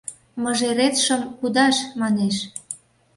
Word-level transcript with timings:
—Мыжеретшым 0.41 1.21
кудаш,— 1.39 1.77
манеш. 1.99 2.35